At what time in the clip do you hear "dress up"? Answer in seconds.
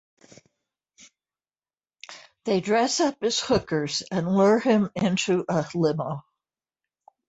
2.59-3.21